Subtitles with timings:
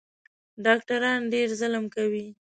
[0.65, 2.27] ډاکټران ډېر ظلم کوي